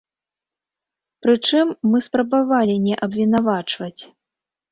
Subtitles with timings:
[1.25, 4.01] Прычым, мы спрабавалі не абвінавачваць.